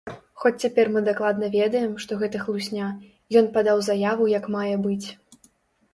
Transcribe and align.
Хоць 0.43 0.59
цяпер 0.61 0.87
мы 0.95 1.03
дакладна 1.09 1.49
ведаем, 1.57 1.93
што 2.05 2.17
гэта 2.23 2.41
хлусня, 2.45 2.89
ён 3.43 3.53
падаў 3.59 3.85
заяву 3.89 4.31
як 4.39 4.53
мае 4.57 4.75
быць. 4.87 5.07